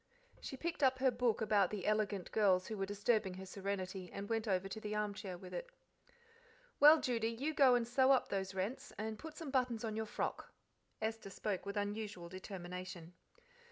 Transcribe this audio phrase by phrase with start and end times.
[0.39, 4.27] She picked up her book about the elegant girls who were disturbing her serenity and
[4.27, 5.69] went over to the armchair with it.
[6.79, 10.07] "Well, Judy, you go and sew up those rents, and put some buttons on your
[10.07, 10.51] frock."
[11.03, 13.13] Esther spoke with unusual determination.